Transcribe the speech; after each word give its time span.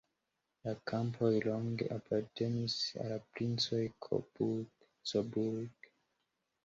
La 0.67 0.71
kampoj 0.91 1.29
longe 1.47 1.89
apartenis 1.97 2.79
al 3.03 3.13
princoj 3.35 3.85
Coburg. 4.07 5.91